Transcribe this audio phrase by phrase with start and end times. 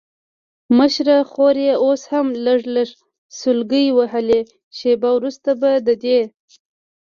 [0.77, 2.89] مشره خور یې اوس هم لږ لږ
[3.39, 4.41] سلګۍ وهلې،
[4.77, 6.19] شېبه وروسته به د دې.